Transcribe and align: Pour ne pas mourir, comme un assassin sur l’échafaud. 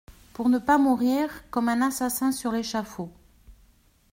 Pour 0.33 0.49
ne 0.49 0.57
pas 0.57 0.79
mourir, 0.79 1.29
comme 1.51 1.69
un 1.69 1.79
assassin 1.83 2.31
sur 2.31 2.51
l’échafaud. 2.51 3.11